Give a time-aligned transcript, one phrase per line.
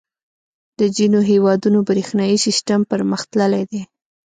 [0.79, 3.81] •د ځینو هېوادونو برېښنايي سیسټم پرمختللی دی.